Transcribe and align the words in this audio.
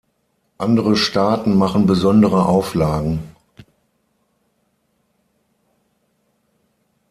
Andere 0.57 0.95
Staaten 0.95 1.55
machen 1.55 1.85
besondere 1.85 2.47
Auflagen. 2.47 3.19